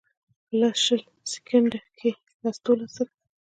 [0.45, 1.01] پۀ لس شل
[1.31, 2.11] سیکنډه کښې
[2.43, 3.11] لس دولس ځله